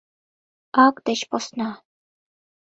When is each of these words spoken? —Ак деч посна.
—Ак 0.85 0.95
деч 1.07 1.19
посна. 1.29 1.69